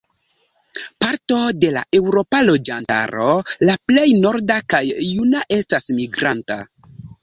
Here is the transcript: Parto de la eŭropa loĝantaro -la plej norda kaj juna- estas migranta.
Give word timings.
Parto 1.03 1.37
de 1.65 1.69
la 1.75 1.83
eŭropa 1.99 2.41
loĝantaro 2.49 3.29
-la 3.53 3.79
plej 3.93 4.09
norda 4.27 4.61
kaj 4.75 4.85
juna- 5.15 5.49
estas 5.63 5.97
migranta. 6.05 6.65